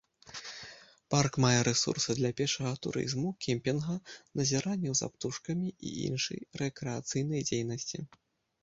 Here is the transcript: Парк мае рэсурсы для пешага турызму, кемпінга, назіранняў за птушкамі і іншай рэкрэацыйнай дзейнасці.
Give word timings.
Парк 1.13 1.33
мае 1.45 1.59
рэсурсы 1.67 2.15
для 2.19 2.31
пешага 2.41 2.71
турызму, 2.85 3.29
кемпінга, 3.49 3.99
назіранняў 4.43 4.93
за 5.03 5.13
птушкамі 5.15 5.69
і 5.79 5.95
іншай 6.09 6.39
рэкрэацыйнай 6.65 7.41
дзейнасці. 7.51 7.99